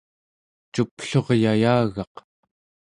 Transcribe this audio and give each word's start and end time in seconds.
cupluryayagaq 0.73 2.15